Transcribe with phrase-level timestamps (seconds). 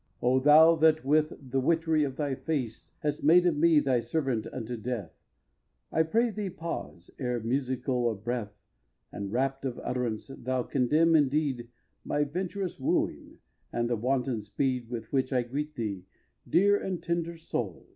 [0.19, 4.47] O thou that with the witchery of thy face Hast made of me thy servant
[4.51, 5.13] unto death,
[5.91, 8.57] I pray thee pause, ere, musical of breath,
[9.11, 11.69] And rapt of utterance, thou condemn indeed
[12.03, 13.37] My venturous wooing,
[13.71, 16.05] and the wanton speed With which I greet thee,
[16.49, 17.85] dear and tender soul!